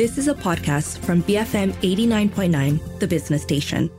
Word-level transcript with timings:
This 0.00 0.16
is 0.16 0.28
a 0.28 0.34
podcast 0.34 1.04
from 1.04 1.22
BFM 1.24 1.72
89.9, 1.82 3.00
the 3.00 3.06
business 3.06 3.42
station. 3.42 3.90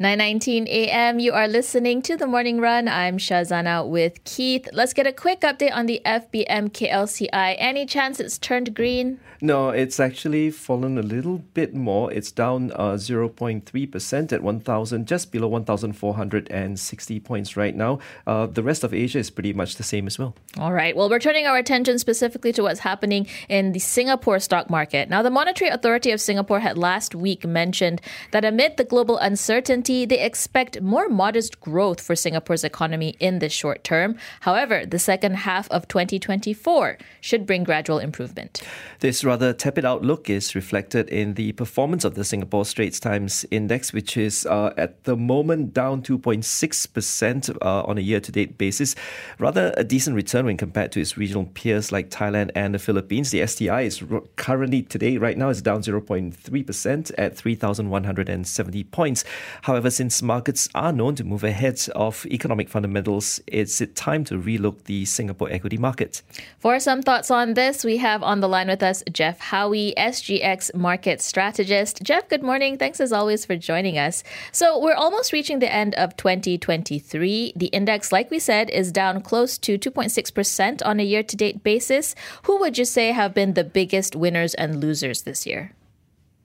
9:19 0.00 0.66
a.m. 0.68 1.18
You 1.18 1.34
are 1.34 1.46
listening 1.46 2.00
to 2.00 2.16
the 2.16 2.26
Morning 2.26 2.62
Run. 2.62 2.88
I'm 2.88 3.18
Shazana 3.18 3.86
with 3.86 4.24
Keith. 4.24 4.70
Let's 4.72 4.94
get 4.94 5.06
a 5.06 5.12
quick 5.12 5.42
update 5.42 5.76
on 5.76 5.84
the 5.84 6.00
FBM 6.06 6.70
KLCI. 6.70 7.56
Any 7.58 7.84
chance 7.84 8.20
it's 8.20 8.38
turned 8.38 8.74
green? 8.74 9.20
No, 9.42 9.70
it's 9.70 9.98
actually 9.98 10.50
fallen 10.50 10.98
a 10.98 11.02
little 11.02 11.38
bit 11.38 11.74
more. 11.74 12.12
It's 12.12 12.30
down 12.30 12.72
uh, 12.72 12.92
0.3% 12.92 14.32
at 14.32 14.42
1,000, 14.42 15.06
just 15.06 15.32
below 15.32 15.48
1,460 15.48 17.20
points 17.20 17.56
right 17.56 17.74
now. 17.74 18.00
Uh, 18.26 18.46
the 18.46 18.62
rest 18.62 18.84
of 18.84 18.92
Asia 18.92 19.18
is 19.18 19.30
pretty 19.30 19.54
much 19.54 19.76
the 19.76 19.82
same 19.82 20.06
as 20.06 20.18
well. 20.18 20.34
All 20.58 20.72
right. 20.72 20.94
Well, 20.94 21.08
we're 21.08 21.18
turning 21.18 21.46
our 21.46 21.56
attention 21.56 21.98
specifically 21.98 22.52
to 22.52 22.62
what's 22.62 22.80
happening 22.80 23.26
in 23.48 23.72
the 23.72 23.78
Singapore 23.78 24.40
stock 24.40 24.68
market. 24.68 25.08
Now, 25.08 25.22
the 25.22 25.30
Monetary 25.30 25.70
Authority 25.70 26.10
of 26.10 26.20
Singapore 26.20 26.60
had 26.60 26.76
last 26.76 27.14
week 27.14 27.46
mentioned 27.46 28.02
that 28.32 28.44
amid 28.44 28.76
the 28.76 28.84
global 28.84 29.16
uncertainty, 29.18 30.04
they 30.04 30.20
expect 30.20 30.82
more 30.82 31.08
modest 31.08 31.60
growth 31.60 32.00
for 32.00 32.14
Singapore's 32.14 32.64
economy 32.64 33.16
in 33.20 33.38
the 33.38 33.48
short 33.48 33.84
term. 33.84 34.18
However, 34.40 34.84
the 34.84 34.98
second 34.98 35.34
half 35.34 35.70
of 35.70 35.88
2024 35.88 36.98
should 37.22 37.46
bring 37.46 37.64
gradual 37.64 37.98
improvement. 37.98 38.62
This 38.98 39.24
rather 39.30 39.52
tepid 39.52 39.84
outlook 39.84 40.28
is 40.28 40.56
reflected 40.56 41.08
in 41.08 41.34
the 41.34 41.52
performance 41.52 42.04
of 42.04 42.16
the 42.16 42.24
Singapore 42.24 42.64
Straits 42.64 42.98
Times 42.98 43.46
Index, 43.52 43.92
which 43.92 44.16
is 44.16 44.44
uh, 44.46 44.74
at 44.76 45.04
the 45.04 45.16
moment 45.16 45.72
down 45.72 46.02
2.6% 46.02 47.56
uh, 47.62 47.82
on 47.84 47.96
a 47.96 48.00
year 48.00 48.18
to 48.18 48.32
date 48.32 48.58
basis. 48.58 48.96
Rather 49.38 49.72
a 49.76 49.84
decent 49.84 50.16
return 50.16 50.46
when 50.46 50.56
compared 50.56 50.90
to 50.90 51.00
its 51.00 51.16
regional 51.16 51.44
peers 51.44 51.92
like 51.92 52.10
Thailand 52.10 52.50
and 52.56 52.74
the 52.74 52.80
Philippines. 52.80 53.30
The 53.30 53.46
STI 53.46 53.82
is 53.82 54.02
currently 54.34 54.82
today, 54.82 55.16
right 55.16 55.38
now, 55.38 55.50
is 55.50 55.62
down 55.62 55.82
0.3% 55.82 57.12
at 57.16 57.36
3,170 57.36 58.84
points. 58.84 59.24
However, 59.62 59.90
since 59.90 60.22
markets 60.22 60.68
are 60.74 60.92
known 60.92 61.14
to 61.14 61.22
move 61.22 61.44
ahead 61.44 61.78
of 61.94 62.26
economic 62.26 62.68
fundamentals, 62.68 63.40
it's 63.46 63.80
time 63.94 64.24
to 64.24 64.34
relook 64.34 64.82
the 64.86 65.04
Singapore 65.04 65.52
equity 65.52 65.76
market. 65.76 66.22
For 66.58 66.80
some 66.80 67.00
thoughts 67.00 67.30
on 67.30 67.54
this, 67.54 67.84
we 67.84 67.98
have 67.98 68.24
on 68.24 68.40
the 68.40 68.48
line 68.48 68.66
with 68.66 68.82
us 68.82 69.04
Geoff 69.20 69.38
Howie, 69.38 69.92
SGX 69.98 70.74
market 70.74 71.20
strategist. 71.20 72.02
Geoff, 72.02 72.26
good 72.30 72.42
morning. 72.42 72.78
Thanks 72.78 73.00
as 73.00 73.12
always 73.12 73.44
for 73.44 73.54
joining 73.54 73.98
us. 73.98 74.22
So, 74.50 74.78
we're 74.78 74.94
almost 74.94 75.34
reaching 75.34 75.58
the 75.58 75.70
end 75.70 75.94
of 75.96 76.16
2023. 76.16 77.52
The 77.54 77.66
index, 77.66 78.12
like 78.12 78.30
we 78.30 78.38
said, 78.38 78.70
is 78.70 78.90
down 78.90 79.20
close 79.20 79.58
to 79.58 79.78
2.6% 79.78 80.80
on 80.86 81.00
a 81.00 81.02
year 81.02 81.22
to 81.22 81.36
date 81.36 81.62
basis. 81.62 82.14
Who 82.44 82.58
would 82.60 82.78
you 82.78 82.86
say 82.86 83.12
have 83.12 83.34
been 83.34 83.52
the 83.52 83.62
biggest 83.62 84.16
winners 84.16 84.54
and 84.54 84.80
losers 84.80 85.20
this 85.20 85.46
year? 85.46 85.72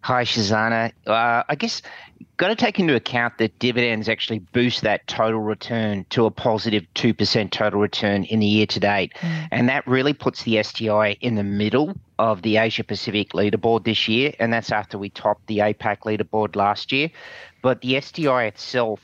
Hi, 0.06 0.23
Shazana. 0.23 0.92
Uh, 1.08 1.42
I 1.50 1.56
guess 1.56 1.81
got 2.38 2.50
to 2.50 2.56
take 2.56 2.80
into 2.80 2.95
account 2.95 3.39
that 3.39 3.58
dividends 3.58 4.08
actually 4.08 4.38
boost 4.38 4.81
that 4.81 5.08
total 5.08 5.39
return 5.39 6.06
to 6.11 6.28
a 6.28 6.30
positive 6.30 6.86
2% 6.94 7.50
total 7.50 7.80
return 7.80 8.23
in 8.26 8.39
the 8.39 8.45
year 8.45 8.67
to 8.67 8.80
date. 8.80 9.14
Mm. 9.16 9.48
And 9.50 9.70
that 9.70 9.88
really 9.88 10.14
puts 10.14 10.44
the 10.44 10.61
STI 10.61 11.17
in 11.22 11.33
the 11.33 11.44
middle 11.44 11.95
of 12.20 12.44
the 12.44 12.58
Asia 12.58 12.83
Pacific 12.83 13.31
leaderboard 13.31 13.83
this 13.83 14.08
year. 14.08 14.31
And 14.38 14.53
that's 14.53 14.72
after 14.72 15.00
we 15.00 15.09
topped 15.09 15.48
the 15.48 15.58
APAC 15.58 16.02
leaderboard 16.02 16.56
last 16.56 16.92
year. 16.92 17.09
But 17.64 17.81
the 17.81 18.00
STI 18.00 18.44
itself 18.44 19.00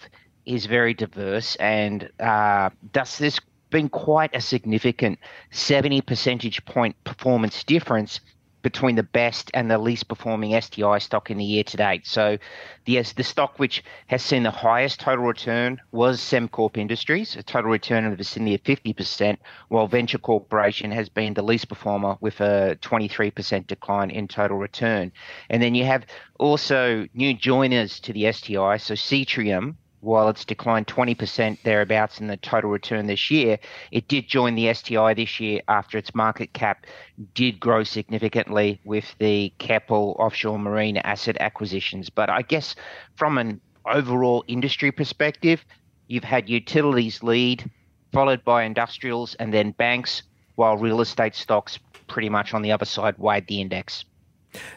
is 0.45 0.67
very 0.67 0.93
diverse 0.93 1.55
and 1.55 2.11
uh, 2.19 2.69
thus 2.93 3.17
there's 3.17 3.39
been 3.71 3.89
quite 3.89 4.35
a 4.35 4.41
significant 4.41 5.17
70 5.49 6.01
percentage 6.01 6.63
point 6.65 6.95
performance 7.05 7.63
difference 7.63 8.19
between 8.61 8.95
the 8.95 9.03
best 9.03 9.51
and 9.53 9.69
the 9.69 9.77
least 9.77 10.07
performing 10.07 10.59
STI 10.59 10.99
stock 10.99 11.31
in 11.31 11.37
the 11.37 11.43
year 11.43 11.63
to 11.63 11.77
date. 11.77 12.07
So, 12.07 12.37
the 12.85 12.99
uh, 12.99 13.03
the 13.15 13.23
stock 13.23 13.59
which 13.59 13.83
has 14.07 14.23
seen 14.23 14.43
the 14.43 14.51
highest 14.51 14.99
total 14.99 15.25
return 15.25 15.79
was 15.91 16.19
Sembcorp 16.19 16.77
Industries, 16.77 17.35
a 17.35 17.43
total 17.43 17.71
return 17.71 18.05
in 18.05 18.11
the 18.11 18.17
vicinity 18.17 18.55
of 18.55 18.63
50%, 18.63 19.37
while 19.69 19.87
Venture 19.87 20.17
Corporation 20.17 20.91
has 20.91 21.09
been 21.09 21.33
the 21.33 21.43
least 21.43 21.69
performer 21.69 22.17
with 22.21 22.39
a 22.41 22.77
23% 22.81 23.67
decline 23.67 24.09
in 24.09 24.27
total 24.27 24.57
return. 24.57 25.11
And 25.49 25.61
then 25.61 25.75
you 25.75 25.85
have 25.85 26.05
also 26.39 27.07
new 27.13 27.33
joiners 27.33 27.99
to 28.01 28.13
the 28.13 28.31
STI, 28.31 28.77
so 28.77 28.95
Seatrium, 28.95 29.75
while 30.01 30.27
it's 30.29 30.45
declined 30.45 30.87
20% 30.87 31.61
thereabouts 31.63 32.19
in 32.19 32.27
the 32.27 32.37
total 32.37 32.69
return 32.69 33.07
this 33.07 33.31
year, 33.31 33.57
it 33.91 34.07
did 34.07 34.27
join 34.27 34.55
the 34.55 34.73
STI 34.73 35.13
this 35.13 35.39
year 35.39 35.61
after 35.67 35.97
its 35.97 36.13
market 36.13 36.53
cap 36.53 36.85
did 37.33 37.59
grow 37.59 37.83
significantly 37.83 38.81
with 38.83 39.15
the 39.19 39.53
Keppel 39.59 40.15
offshore 40.19 40.59
marine 40.59 40.97
asset 40.97 41.37
acquisitions. 41.39 42.09
But 42.09 42.29
I 42.29 42.41
guess 42.41 42.75
from 43.15 43.37
an 43.37 43.61
overall 43.85 44.43
industry 44.47 44.91
perspective, 44.91 45.63
you've 46.07 46.23
had 46.23 46.49
utilities 46.49 47.23
lead, 47.23 47.69
followed 48.11 48.43
by 48.43 48.63
industrials 48.63 49.35
and 49.35 49.53
then 49.53 49.71
banks, 49.71 50.23
while 50.55 50.77
real 50.77 51.01
estate 51.01 51.35
stocks 51.35 51.79
pretty 52.07 52.29
much 52.29 52.53
on 52.53 52.61
the 52.61 52.71
other 52.71 52.85
side 52.85 53.17
weighed 53.17 53.47
the 53.47 53.61
index. 53.61 54.03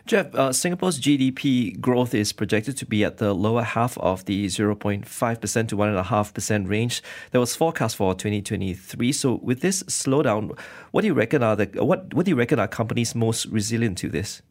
Geoff, 0.07 0.35
uh, 0.35 0.53
Singapore's 0.53 1.01
GDP 1.01 1.79
growth 1.81 2.15
is 2.15 2.33
projected 2.33 2.77
to 2.79 2.87
be 2.87 3.05
at 3.05 3.19
the 3.19 3.35
lower 3.35 3.63
half 3.63 3.99
of 3.99 4.25
the 4.27 4.47
0.5% 4.47 5.69
to 5.69 5.77
1.5% 5.77 6.69
range 6.69 7.03
that 7.31 7.41
was 7.41 7.57
forecast 7.57 7.97
for 7.97 8.15
2023. 8.15 9.13
So, 9.13 9.41
with 9.43 9.61
this 9.61 9.83
slowdown, 9.85 10.59
what 10.93 11.03
do 11.03 11.07
you 11.07 11.15
reckon 11.15 11.43
are 11.43 11.57
the 11.57 11.67
what 11.83 12.13
what 12.15 12.27
do 12.27 12.31
you 12.31 12.37
reckon 12.37 12.59
are 12.59 12.69
companies 12.69 13.15
most 13.15 13.47
resilient 13.47 13.99
to 13.99 14.09
this? 14.09 14.43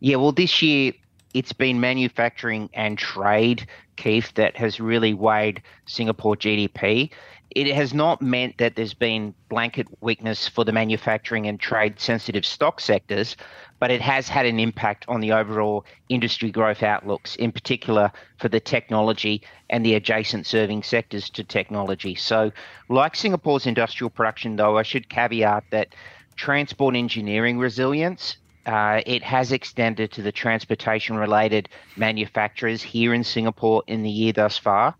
Yeah, 0.00 0.16
well, 0.16 0.32
this 0.32 0.62
year 0.62 0.92
it's 1.34 1.52
been 1.52 1.80
manufacturing 1.80 2.68
and 2.74 2.98
trade, 2.98 3.66
Keith, 3.96 4.32
that 4.34 4.56
has 4.56 4.80
really 4.80 5.14
weighed 5.14 5.62
Singapore 5.86 6.36
GDP. 6.36 7.10
It 7.50 7.74
has 7.74 7.92
not 7.92 8.22
meant 8.22 8.56
that 8.58 8.76
there's 8.76 8.94
been 8.94 9.34
blanket 9.50 9.86
weakness 10.00 10.48
for 10.48 10.64
the 10.64 10.72
manufacturing 10.72 11.46
and 11.46 11.60
trade 11.60 12.00
sensitive 12.00 12.46
stock 12.46 12.80
sectors, 12.80 13.36
but 13.78 13.90
it 13.90 14.00
has 14.00 14.28
had 14.28 14.46
an 14.46 14.58
impact 14.58 15.04
on 15.08 15.20
the 15.20 15.32
overall 15.32 15.84
industry 16.08 16.50
growth 16.50 16.82
outlooks, 16.82 17.36
in 17.36 17.52
particular 17.52 18.10
for 18.38 18.48
the 18.48 18.60
technology 18.60 19.42
and 19.68 19.84
the 19.84 19.94
adjacent 19.94 20.46
serving 20.46 20.82
sectors 20.82 21.28
to 21.30 21.44
technology. 21.44 22.14
So, 22.14 22.52
like 22.88 23.14
Singapore's 23.14 23.66
industrial 23.66 24.08
production, 24.08 24.56
though, 24.56 24.78
I 24.78 24.82
should 24.82 25.10
caveat 25.10 25.64
that 25.70 25.94
transport 26.36 26.96
engineering 26.96 27.58
resilience 27.58 28.38
uh, 28.66 29.00
it 29.06 29.22
has 29.22 29.52
extended 29.52 30.12
to 30.12 30.22
the 30.22 30.32
transportation 30.32 31.16
related 31.16 31.68
manufacturers 31.96 32.82
here 32.82 33.14
in 33.14 33.24
Singapore 33.24 33.82
in 33.86 34.02
the 34.02 34.10
year 34.10 34.32
thus 34.32 34.58
far. 34.58 34.94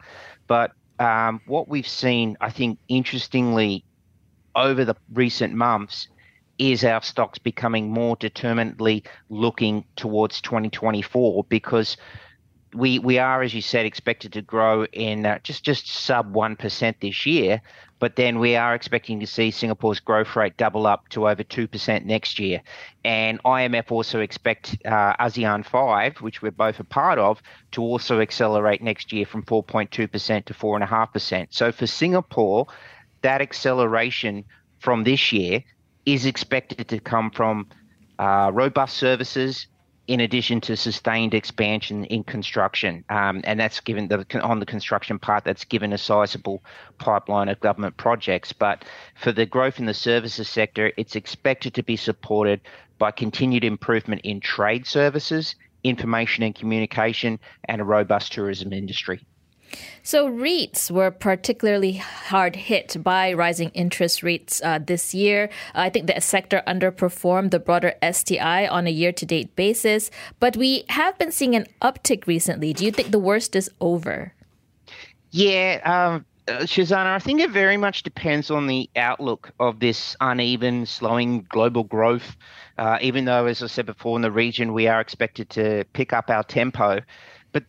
But 0.46 0.72
um, 0.98 1.40
what 1.46 1.68
we've 1.68 1.86
seen, 1.86 2.36
I 2.40 2.50
think, 2.50 2.78
interestingly, 2.88 3.84
over 4.54 4.84
the 4.84 4.96
recent 5.12 5.54
months 5.54 6.08
is 6.58 6.84
our 6.84 7.02
stocks 7.02 7.38
becoming 7.38 7.90
more 7.90 8.16
determinedly 8.16 9.02
looking 9.30 9.84
towards 9.96 10.40
2024 10.42 11.44
because 11.48 11.96
we 12.74 12.98
we 12.98 13.18
are, 13.18 13.42
as 13.42 13.54
you 13.54 13.62
said, 13.62 13.86
expected 13.86 14.32
to 14.34 14.42
grow 14.42 14.84
in 14.86 15.26
uh, 15.26 15.38
just 15.42 15.64
just 15.64 15.86
sub 15.86 16.34
one 16.34 16.56
percent 16.56 17.00
this 17.00 17.26
year, 17.26 17.60
but 17.98 18.16
then 18.16 18.38
we 18.38 18.56
are 18.56 18.74
expecting 18.74 19.20
to 19.20 19.26
see 19.26 19.50
Singapore's 19.50 20.00
growth 20.00 20.34
rate 20.36 20.56
double 20.56 20.86
up 20.86 21.08
to 21.10 21.28
over 21.28 21.42
two 21.42 21.68
percent 21.68 22.06
next 22.06 22.38
year, 22.38 22.62
and 23.04 23.42
IMF 23.42 23.90
also 23.90 24.20
expect 24.20 24.76
uh, 24.84 25.14
ASEAN 25.20 25.64
five, 25.64 26.16
which 26.18 26.42
we're 26.42 26.50
both 26.50 26.80
a 26.80 26.84
part 26.84 27.18
of, 27.18 27.42
to 27.72 27.82
also 27.82 28.20
accelerate 28.20 28.82
next 28.82 29.12
year 29.12 29.26
from 29.26 29.42
four 29.42 29.62
point 29.62 29.90
two 29.90 30.08
percent 30.08 30.46
to 30.46 30.54
four 30.54 30.74
and 30.74 30.84
a 30.84 30.86
half 30.86 31.12
percent. 31.12 31.52
So 31.52 31.72
for 31.72 31.86
Singapore, 31.86 32.66
that 33.22 33.40
acceleration 33.40 34.44
from 34.78 35.04
this 35.04 35.32
year 35.32 35.62
is 36.06 36.26
expected 36.26 36.88
to 36.88 36.98
come 36.98 37.30
from 37.30 37.68
uh, 38.18 38.50
robust 38.52 38.96
services, 38.96 39.66
in 40.08 40.20
addition 40.20 40.60
to 40.60 40.76
sustained 40.76 41.32
expansion 41.32 42.04
in 42.06 42.24
construction. 42.24 43.04
Um, 43.08 43.40
and 43.44 43.58
that's 43.58 43.80
given 43.80 44.08
the, 44.08 44.26
on 44.42 44.58
the 44.58 44.66
construction 44.66 45.18
part, 45.18 45.44
that's 45.44 45.64
given 45.64 45.92
a 45.92 45.98
sizable 45.98 46.62
pipeline 46.98 47.48
of 47.48 47.60
government 47.60 47.96
projects. 47.96 48.52
But 48.52 48.84
for 49.14 49.32
the 49.32 49.46
growth 49.46 49.78
in 49.78 49.86
the 49.86 49.94
services 49.94 50.48
sector, 50.48 50.92
it's 50.96 51.14
expected 51.14 51.74
to 51.74 51.82
be 51.82 51.96
supported 51.96 52.60
by 52.98 53.12
continued 53.12 53.64
improvement 53.64 54.22
in 54.24 54.40
trade 54.40 54.86
services, 54.86 55.54
information 55.84 56.42
and 56.44 56.54
communication, 56.54 57.38
and 57.64 57.80
a 57.80 57.84
robust 57.84 58.32
tourism 58.32 58.72
industry. 58.72 59.24
So 60.02 60.28
REITs 60.28 60.90
were 60.90 61.10
particularly 61.10 61.92
hard 61.94 62.56
hit 62.56 63.02
by 63.02 63.32
rising 63.32 63.70
interest 63.70 64.22
rates 64.22 64.60
uh, 64.64 64.78
this 64.78 65.14
year. 65.14 65.48
I 65.74 65.90
think 65.90 66.06
the 66.06 66.20
sector 66.20 66.62
underperformed 66.66 67.50
the 67.50 67.58
broader 67.58 67.94
STI 68.02 68.66
on 68.66 68.86
a 68.86 68.90
year-to-date 68.90 69.54
basis, 69.56 70.10
but 70.40 70.56
we 70.56 70.84
have 70.88 71.16
been 71.18 71.32
seeing 71.32 71.54
an 71.54 71.66
uptick 71.80 72.26
recently. 72.26 72.72
Do 72.72 72.84
you 72.84 72.92
think 72.92 73.10
the 73.10 73.18
worst 73.18 73.56
is 73.56 73.70
over? 73.80 74.32
Yeah, 75.30 75.80
um, 75.84 76.24
Uh, 76.48 76.66
Shazana, 76.66 77.14
I 77.14 77.20
think 77.20 77.40
it 77.40 77.50
very 77.50 77.76
much 77.76 78.02
depends 78.02 78.50
on 78.50 78.66
the 78.66 78.90
outlook 78.96 79.52
of 79.60 79.78
this 79.78 80.16
uneven, 80.20 80.86
slowing 80.86 81.46
global 81.48 81.84
growth. 81.84 82.36
Uh, 82.78 82.98
even 83.00 83.26
though, 83.26 83.46
as 83.46 83.62
I 83.62 83.68
said 83.68 83.86
before, 83.86 84.18
in 84.18 84.22
the 84.22 84.32
region 84.32 84.72
we 84.72 84.88
are 84.88 85.00
expected 85.00 85.50
to 85.50 85.84
pick 85.92 86.12
up 86.12 86.30
our 86.30 86.42
tempo, 86.42 87.00
but 87.52 87.62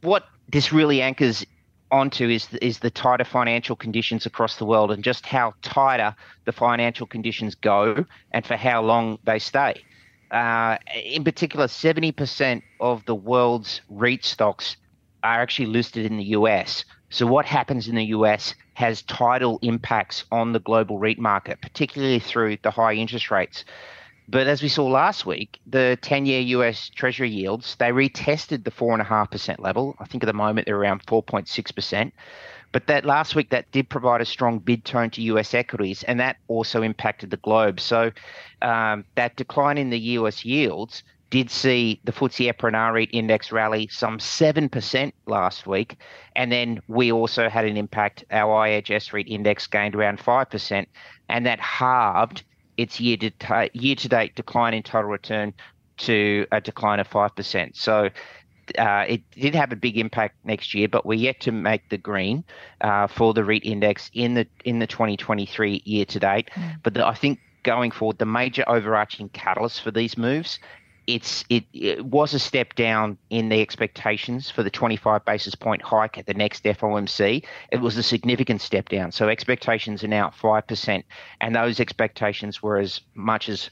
what 0.00 0.24
this 0.50 0.72
really 0.72 1.02
anchors 1.02 1.44
onto 1.90 2.28
is 2.28 2.48
is 2.62 2.78
the 2.78 2.90
tighter 2.90 3.24
financial 3.24 3.76
conditions 3.76 4.26
across 4.26 4.56
the 4.56 4.64
world 4.64 4.90
and 4.90 5.02
just 5.02 5.26
how 5.26 5.54
tighter 5.62 6.14
the 6.44 6.52
financial 6.52 7.06
conditions 7.06 7.54
go 7.54 8.04
and 8.32 8.46
for 8.46 8.56
how 8.56 8.82
long 8.82 9.18
they 9.24 9.38
stay. 9.38 9.82
Uh, 10.30 10.76
in 11.04 11.24
particular, 11.24 11.66
70% 11.66 12.62
of 12.78 13.04
the 13.06 13.14
world's 13.14 13.80
REIT 13.88 14.24
stocks 14.24 14.76
are 15.24 15.40
actually 15.42 15.66
listed 15.66 16.06
in 16.06 16.16
the 16.16 16.24
US. 16.24 16.84
So, 17.10 17.26
what 17.26 17.44
happens 17.44 17.88
in 17.88 17.96
the 17.96 18.04
US 18.06 18.54
has 18.74 19.02
tidal 19.02 19.58
impacts 19.62 20.24
on 20.30 20.52
the 20.52 20.60
global 20.60 20.98
REIT 20.98 21.18
market, 21.18 21.60
particularly 21.60 22.20
through 22.20 22.58
the 22.62 22.70
high 22.70 22.94
interest 22.94 23.30
rates. 23.30 23.64
But 24.30 24.46
as 24.46 24.62
we 24.62 24.68
saw 24.68 24.86
last 24.86 25.26
week, 25.26 25.58
the 25.66 25.98
10 26.02 26.24
year 26.24 26.40
US 26.40 26.88
Treasury 26.88 27.30
yields, 27.30 27.74
they 27.76 27.90
retested 27.90 28.62
the 28.62 28.70
4.5% 28.70 29.58
level. 29.58 29.96
I 29.98 30.04
think 30.04 30.22
at 30.22 30.28
the 30.28 30.32
moment 30.32 30.66
they're 30.66 30.76
around 30.78 31.04
4.6%. 31.06 32.12
But 32.70 32.86
that 32.86 33.04
last 33.04 33.34
week, 33.34 33.50
that 33.50 33.72
did 33.72 33.88
provide 33.88 34.20
a 34.20 34.24
strong 34.24 34.60
bid 34.60 34.84
tone 34.84 35.10
to 35.10 35.22
US 35.22 35.52
equities, 35.52 36.04
and 36.04 36.20
that 36.20 36.36
also 36.46 36.82
impacted 36.82 37.30
the 37.30 37.38
globe. 37.38 37.80
So 37.80 38.12
um, 38.62 39.04
that 39.16 39.34
decline 39.34 39.78
in 39.78 39.90
the 39.90 39.98
US 39.98 40.44
yields 40.44 41.02
did 41.30 41.50
see 41.50 42.00
the 42.04 42.12
FTSE 42.12 42.52
EPRA 42.52 42.92
REIT 42.92 43.10
index 43.12 43.50
rally 43.50 43.88
some 43.88 44.18
7% 44.18 45.12
last 45.26 45.66
week. 45.66 45.96
And 46.36 46.52
then 46.52 46.80
we 46.86 47.10
also 47.10 47.48
had 47.48 47.64
an 47.64 47.76
impact. 47.76 48.24
Our 48.30 48.68
iEdge 48.68 48.90
S-REIT 48.92 49.28
index 49.28 49.66
gained 49.66 49.96
around 49.96 50.18
5%, 50.18 50.86
and 51.28 51.46
that 51.46 51.58
halved 51.58 52.44
its 52.80 52.98
year 52.98 53.16
to, 53.18 53.30
t- 53.30 53.70
year 53.72 53.94
to 53.94 54.08
date 54.08 54.34
decline 54.34 54.74
in 54.74 54.82
total 54.82 55.10
return 55.10 55.52
to 55.98 56.46
a 56.50 56.60
decline 56.60 56.98
of 56.98 57.08
5%. 57.08 57.76
So 57.76 58.08
uh, 58.78 59.04
it 59.08 59.22
did 59.32 59.54
have 59.54 59.72
a 59.72 59.76
big 59.76 59.98
impact 59.98 60.36
next 60.44 60.74
year, 60.74 60.88
but 60.88 61.04
we're 61.04 61.18
yet 61.18 61.40
to 61.40 61.52
make 61.52 61.88
the 61.90 61.98
green 61.98 62.44
uh, 62.80 63.06
for 63.06 63.34
the 63.34 63.44
REIT 63.44 63.64
index 63.64 64.10
in 64.14 64.34
the 64.34 64.46
in 64.64 64.78
the 64.78 64.86
2023 64.86 65.82
year 65.84 66.04
to 66.06 66.20
date. 66.20 66.50
Mm. 66.54 66.76
But 66.82 66.94
the, 66.94 67.06
I 67.06 67.14
think 67.14 67.40
going 67.62 67.90
forward, 67.90 68.18
the 68.18 68.26
major 68.26 68.64
overarching 68.66 69.28
catalyst 69.30 69.82
for 69.82 69.90
these 69.90 70.16
moves 70.16 70.58
it's 71.06 71.44
it, 71.48 71.64
it, 71.72 72.04
was 72.04 72.34
a 72.34 72.38
step 72.38 72.74
down 72.74 73.18
in 73.30 73.48
the 73.48 73.60
expectations 73.60 74.50
for 74.50 74.62
the 74.62 74.70
25 74.70 75.24
basis 75.24 75.54
point 75.54 75.82
hike 75.82 76.18
at 76.18 76.26
the 76.26 76.34
next 76.34 76.64
FOMC. 76.64 77.44
It 77.72 77.80
was 77.80 77.96
a 77.96 78.02
significant 78.02 78.60
step 78.60 78.88
down. 78.88 79.12
So 79.12 79.28
expectations 79.28 80.04
are 80.04 80.08
now 80.08 80.28
at 80.28 80.34
5%, 80.34 81.04
and 81.40 81.54
those 81.54 81.80
expectations 81.80 82.62
were 82.62 82.78
as 82.78 83.00
much 83.14 83.48
as 83.48 83.70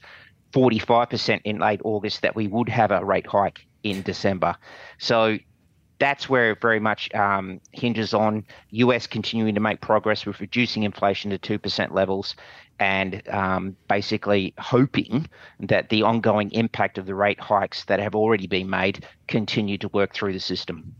45% 0.53 1.41
in 1.43 1.59
late 1.59 1.81
August 1.83 2.21
that 2.21 2.35
we 2.35 2.47
would 2.47 2.69
have 2.69 2.91
a 2.91 3.03
rate 3.03 3.27
hike 3.27 3.65
in 3.83 4.01
December. 4.01 4.55
So 4.97 5.37
that's 5.99 6.29
where 6.29 6.51
it 6.51 6.61
very 6.61 6.79
much 6.79 7.13
um, 7.13 7.59
hinges 7.73 8.13
on 8.13 8.45
US 8.71 9.05
continuing 9.05 9.53
to 9.55 9.61
make 9.61 9.81
progress 9.81 10.25
with 10.25 10.39
reducing 10.39 10.83
inflation 10.83 11.29
to 11.37 11.59
2% 11.59 11.91
levels 11.91 12.35
and 12.79 13.27
um, 13.29 13.75
basically 13.87 14.53
hoping 14.57 15.27
that 15.59 15.89
the 15.89 16.03
ongoing 16.03 16.51
impact 16.51 16.97
of 16.97 17.05
the 17.05 17.15
rate 17.15 17.39
hikes 17.39 17.85
that 17.85 17.99
have 17.99 18.15
already 18.15 18.47
been 18.47 18.69
made 18.69 19.05
continue 19.27 19.77
to 19.77 19.89
work 19.89 20.13
through 20.13 20.33
the 20.33 20.39
system. 20.39 20.95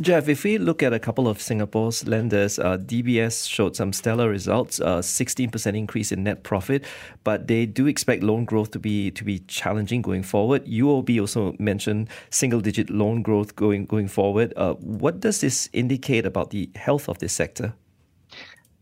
Geoff, 0.00 0.28
if 0.28 0.44
we 0.44 0.58
look 0.58 0.82
at 0.82 0.92
a 0.92 0.98
couple 0.98 1.28
of 1.28 1.40
Singapore's 1.40 2.06
lenders, 2.06 2.58
uh, 2.58 2.76
DBS 2.78 3.48
showed 3.48 3.76
some 3.76 3.92
stellar 3.92 4.28
results, 4.28 4.80
a 4.80 4.86
uh, 4.86 5.02
16% 5.02 5.76
increase 5.76 6.12
in 6.12 6.24
net 6.24 6.42
profit, 6.42 6.84
but 7.24 7.46
they 7.46 7.66
do 7.66 7.86
expect 7.86 8.22
loan 8.22 8.44
growth 8.44 8.70
to 8.72 8.78
be 8.78 9.10
to 9.12 9.24
be 9.24 9.40
challenging 9.40 10.02
going 10.02 10.22
forward. 10.22 10.64
UOB 10.66 11.20
also 11.20 11.54
mentioned 11.58 12.08
single-digit 12.30 12.90
loan 12.90 13.22
growth 13.22 13.56
going 13.56 13.86
going 13.86 14.08
forward. 14.08 14.52
Uh, 14.56 14.74
what 14.74 15.20
does 15.20 15.40
this 15.40 15.68
indicate 15.72 16.26
about 16.26 16.50
the 16.50 16.70
health 16.74 17.08
of 17.08 17.18
this 17.18 17.32
sector? 17.32 17.74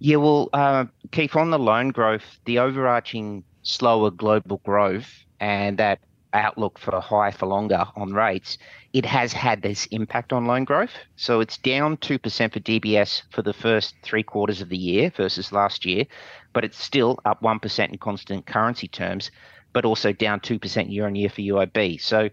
Yeah, 0.01 0.17
well, 0.17 0.49
uh, 0.55 0.87
Keith, 1.13 1.37
on 1.37 1.51
the 1.51 1.59
loan 1.59 1.91
growth, 1.91 2.25
the 2.47 2.59
overarching 2.59 3.45
slower 3.63 4.11
global 4.11 4.59
growth 4.65 5.25
and 5.39 5.79
that 5.79 6.01
outlook 6.33 6.79
for 6.79 6.99
high 7.01 7.31
for 7.31 7.47
longer 7.47 7.85
on 7.97 8.15
rates, 8.15 8.57
it 8.95 9.05
has 9.05 9.35
had 9.35 9.61
this 9.61 9.85
impact 9.87 10.33
on 10.33 10.47
loan 10.47 10.65
growth. 10.65 10.93
So 11.17 11.41
it's 11.41 11.59
down 11.59 11.99
2% 11.99 12.19
for 12.53 12.61
DBS 12.61 13.23
for 13.31 13.43
the 13.43 13.53
first 13.53 13.95
three 14.03 14.23
quarters 14.23 14.63
of 14.63 14.71
the 14.71 14.79
year 14.79 15.11
versus 15.15 15.53
last 15.53 15.85
year, 15.85 16.07
but 16.55 16.65
it's 16.65 16.83
still 16.83 17.19
up 17.27 17.43
1% 17.43 17.89
in 17.91 17.99
constant 17.99 18.47
currency 18.47 18.89
terms, 18.89 19.31
but 19.75 19.85
also 19.85 20.13
down 20.15 20.41
2% 20.41 20.91
year 20.91 21.05
on 21.07 21.15
year 21.15 21.29
for 21.29 21.43
UOB. 21.43 22.01
So 22.01 22.31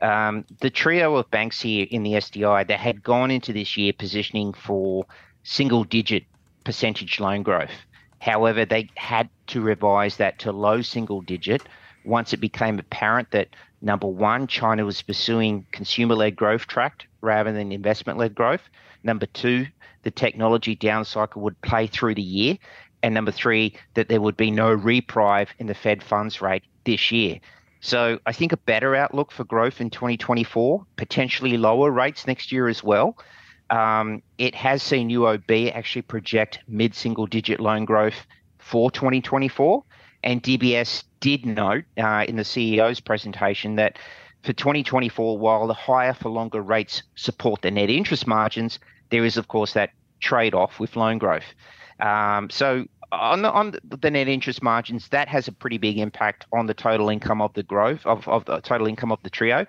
um, 0.00 0.44
the 0.60 0.70
trio 0.70 1.16
of 1.16 1.28
banks 1.32 1.60
here 1.60 1.86
in 1.90 2.04
the 2.04 2.20
STI 2.20 2.62
that 2.62 2.78
had 2.78 3.02
gone 3.02 3.32
into 3.32 3.52
this 3.52 3.76
year 3.76 3.92
positioning 3.92 4.52
for 4.52 5.04
single 5.42 5.82
digit 5.82 6.24
percentage 6.68 7.18
loan 7.18 7.42
growth. 7.42 7.72
However, 8.20 8.66
they 8.66 8.90
had 8.94 9.30
to 9.46 9.62
revise 9.62 10.18
that 10.18 10.38
to 10.40 10.52
low 10.52 10.82
single 10.82 11.22
digit 11.22 11.62
once 12.04 12.34
it 12.34 12.42
became 12.42 12.78
apparent 12.78 13.30
that 13.30 13.48
number 13.80 14.06
one, 14.06 14.46
China 14.46 14.84
was 14.84 15.00
pursuing 15.00 15.64
consumer 15.72 16.14
led 16.14 16.36
growth 16.36 16.66
track 16.66 17.06
rather 17.22 17.54
than 17.54 17.72
investment 17.72 18.18
led 18.18 18.34
growth. 18.34 18.60
Number 19.02 19.24
two, 19.24 19.66
the 20.02 20.10
technology 20.10 20.74
down 20.74 21.06
cycle 21.06 21.40
would 21.40 21.58
play 21.62 21.86
through 21.86 22.16
the 22.16 22.20
year. 22.20 22.58
And 23.02 23.14
number 23.14 23.32
three, 23.32 23.74
that 23.94 24.10
there 24.10 24.20
would 24.20 24.36
be 24.36 24.50
no 24.50 24.70
reprieve 24.70 25.48
in 25.58 25.68
the 25.68 25.74
Fed 25.74 26.02
funds 26.02 26.42
rate 26.42 26.64
this 26.84 27.10
year. 27.10 27.40
So 27.80 28.18
I 28.26 28.32
think 28.32 28.52
a 28.52 28.58
better 28.58 28.94
outlook 28.94 29.32
for 29.32 29.44
growth 29.44 29.80
in 29.80 29.88
2024, 29.88 30.84
potentially 30.96 31.56
lower 31.56 31.90
rates 31.90 32.26
next 32.26 32.52
year 32.52 32.68
as 32.68 32.84
well 32.84 33.16
um, 33.70 34.22
it 34.38 34.54
has 34.54 34.82
seen 34.82 35.10
UOB 35.10 35.74
actually 35.74 36.02
project 36.02 36.60
mid 36.68 36.94
single 36.94 37.26
digit 37.26 37.60
loan 37.60 37.84
growth 37.84 38.26
for 38.58 38.90
2024. 38.90 39.84
And 40.24 40.42
DBS 40.42 41.04
did 41.20 41.46
note 41.46 41.84
uh, 41.96 42.24
in 42.26 42.36
the 42.36 42.42
CEO's 42.42 43.00
presentation 43.00 43.76
that 43.76 43.98
for 44.42 44.52
2024, 44.52 45.38
while 45.38 45.66
the 45.66 45.74
higher 45.74 46.14
for 46.14 46.28
longer 46.28 46.62
rates 46.62 47.02
support 47.14 47.62
the 47.62 47.70
net 47.70 47.90
interest 47.90 48.26
margins, 48.26 48.78
there 49.10 49.24
is, 49.24 49.36
of 49.36 49.48
course, 49.48 49.72
that 49.74 49.90
trade 50.20 50.54
off 50.54 50.80
with 50.80 50.96
loan 50.96 51.18
growth. 51.18 51.44
Um, 52.00 52.50
so 52.50 52.84
on 53.12 53.42
the, 53.42 53.50
on 53.50 53.74
the 53.84 54.10
net 54.10 54.28
interest 54.28 54.62
margins, 54.62 55.08
that 55.08 55.28
has 55.28 55.48
a 55.48 55.52
pretty 55.52 55.78
big 55.78 55.98
impact 55.98 56.46
on 56.52 56.66
the 56.66 56.74
total 56.74 57.08
income 57.08 57.40
of 57.40 57.52
the 57.54 57.62
growth 57.62 58.04
of, 58.06 58.26
of 58.28 58.44
the 58.44 58.60
total 58.60 58.86
income 58.86 59.12
of 59.12 59.22
the 59.22 59.30
trio. 59.30 59.66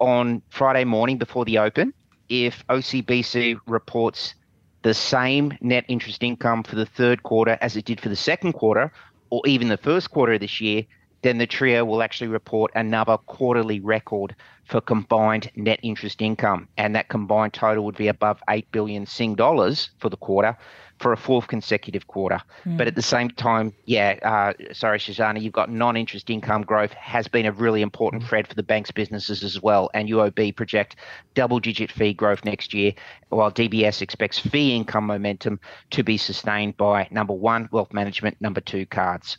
On 0.00 0.42
Friday 0.50 0.84
morning 0.84 1.18
before 1.18 1.44
the 1.44 1.58
open, 1.58 1.92
if 2.28 2.66
OCBC 2.68 3.58
reports 3.66 4.34
the 4.82 4.94
same 4.94 5.56
net 5.60 5.84
interest 5.88 6.22
income 6.22 6.62
for 6.62 6.76
the 6.76 6.86
third 6.86 7.22
quarter 7.22 7.58
as 7.60 7.76
it 7.76 7.84
did 7.84 8.00
for 8.00 8.08
the 8.08 8.16
second 8.16 8.52
quarter, 8.52 8.92
or 9.30 9.42
even 9.46 9.68
the 9.68 9.76
first 9.76 10.10
quarter 10.10 10.34
of 10.34 10.40
this 10.40 10.60
year, 10.60 10.84
then 11.22 11.38
the 11.38 11.46
trio 11.46 11.84
will 11.84 12.02
actually 12.02 12.28
report 12.28 12.70
another 12.74 13.16
quarterly 13.16 13.80
record 13.80 14.34
for 14.64 14.80
combined 14.80 15.50
net 15.56 15.80
interest 15.82 16.22
income. 16.22 16.68
And 16.76 16.94
that 16.94 17.08
combined 17.08 17.54
total 17.54 17.84
would 17.84 17.96
be 17.96 18.08
above 18.08 18.40
8 18.48 18.70
billion 18.70 19.04
Sing 19.04 19.34
dollars 19.34 19.90
for 19.98 20.08
the 20.08 20.16
quarter, 20.16 20.56
for 20.98 21.12
a 21.12 21.16
fourth 21.16 21.46
consecutive 21.48 22.06
quarter. 22.06 22.40
Mm. 22.64 22.76
But 22.76 22.86
at 22.86 22.94
the 22.94 23.02
same 23.02 23.30
time, 23.30 23.72
yeah, 23.84 24.18
uh, 24.22 24.72
sorry, 24.72 24.98
Shazana, 24.98 25.40
you've 25.40 25.52
got 25.52 25.70
non 25.70 25.96
interest 25.96 26.30
income 26.30 26.62
growth 26.62 26.92
has 26.92 27.28
been 27.28 27.46
a 27.46 27.52
really 27.52 27.82
important 27.82 28.24
thread 28.24 28.46
for 28.46 28.54
the 28.54 28.62
bank's 28.62 28.90
businesses 28.90 29.42
as 29.44 29.60
well. 29.62 29.90
And 29.94 30.08
UOB 30.08 30.54
project 30.56 30.96
double 31.34 31.60
digit 31.60 31.90
fee 31.90 32.14
growth 32.14 32.44
next 32.44 32.74
year, 32.74 32.92
while 33.28 33.50
DBS 33.50 34.02
expects 34.02 34.38
fee 34.38 34.74
income 34.74 35.06
momentum 35.06 35.60
to 35.90 36.02
be 36.02 36.16
sustained 36.16 36.76
by 36.76 37.08
number 37.10 37.34
one, 37.34 37.68
wealth 37.72 37.92
management, 37.92 38.36
number 38.40 38.60
two, 38.60 38.86
cards. 38.86 39.38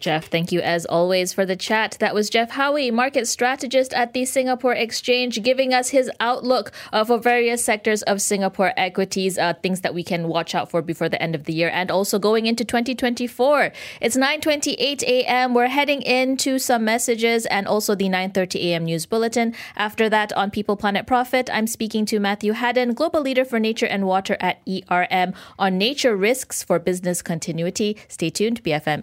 Geoff, 0.00 0.26
thank 0.26 0.50
you 0.50 0.60
as 0.60 0.86
always 0.86 1.34
for 1.34 1.44
the 1.44 1.56
chat. 1.56 1.96
That 2.00 2.14
was 2.14 2.30
Geoff 2.30 2.52
Howie, 2.52 2.90
market 2.90 3.28
strategist 3.28 3.92
at 3.92 4.14
the 4.14 4.24
Singapore 4.24 4.72
Exchange, 4.72 5.42
giving 5.42 5.74
us 5.74 5.90
his 5.90 6.10
outlook 6.20 6.72
uh, 6.90 7.04
for 7.04 7.18
various 7.18 7.62
sectors 7.62 8.02
of 8.04 8.22
Singapore 8.22 8.72
equities, 8.78 9.36
uh, 9.36 9.52
things 9.62 9.82
that 9.82 9.92
we 9.92 10.02
can 10.02 10.28
watch 10.28 10.54
out 10.54 10.70
for 10.70 10.80
before 10.80 11.10
the 11.10 11.22
end 11.22 11.34
of 11.34 11.44
the 11.44 11.52
year, 11.52 11.68
and 11.68 11.90
also 11.90 12.18
going 12.18 12.46
into 12.46 12.64
2024. 12.64 13.72
It's 14.00 14.16
9:28 14.16 15.02
a.m. 15.02 15.52
We're 15.52 15.68
heading 15.68 16.00
into 16.00 16.58
some 16.58 16.82
messages 16.82 17.44
and 17.46 17.68
also 17.68 17.94
the 17.94 18.08
9:30 18.08 18.58
a.m. 18.70 18.84
news 18.86 19.04
bulletin. 19.04 19.54
After 19.76 20.08
that, 20.08 20.32
on 20.32 20.50
People 20.50 20.76
Planet 20.76 21.06
Profit, 21.06 21.50
I'm 21.52 21.66
speaking 21.66 22.06
to 22.06 22.18
Matthew 22.18 22.52
Haddon, 22.52 22.94
global 22.94 23.20
leader 23.20 23.44
for 23.44 23.60
nature 23.60 23.86
and 23.86 24.06
water 24.06 24.38
at 24.40 24.62
ERM, 24.66 25.34
on 25.58 25.76
nature 25.76 26.16
risks 26.16 26.62
for 26.62 26.78
business 26.78 27.20
continuity. 27.20 27.98
Stay 28.08 28.30
tuned. 28.30 28.64
BFM 28.64 29.02